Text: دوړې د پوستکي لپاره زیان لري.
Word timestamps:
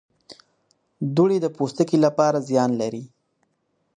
دوړې 1.15 1.37
د 1.41 1.47
پوستکي 1.55 1.97
لپاره 2.05 2.45
زیان 2.49 2.71
لري. 2.81 3.03